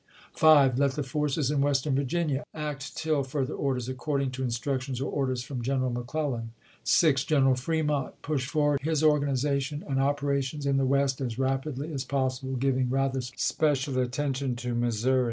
5. 0.33 0.79
Let 0.79 0.93
the 0.93 1.03
forces 1.03 1.51
in 1.51 1.61
Western 1.61 1.95
Vhginia 1.95 2.41
act 2.55 2.97
tOl 2.97 3.21
further 3.21 3.53
orders 3.53 3.87
according 3.87 4.31
to 4.31 4.41
instructions 4.43 4.99
or 4.99 5.11
orders 5.11 5.43
from 5.43 5.61
General 5.61 5.91
McClellan. 5.91 6.53
6. 6.83 7.23
General 7.23 7.53
Fremont 7.53 8.19
push 8.23 8.47
forward 8.47 8.81
his 8.81 9.03
organization 9.03 9.83
and 9.87 9.99
operations 10.01 10.65
in 10.65 10.77
the 10.77 10.85
West 10.85 11.21
as 11.21 11.37
rapidly 11.37 11.93
as 11.93 12.03
possible, 12.03 12.55
giving 12.55 12.89
rather 12.89 13.21
special 13.21 13.99
attention 13.99 14.55
to 14.55 14.73
Missouri. 14.73 15.19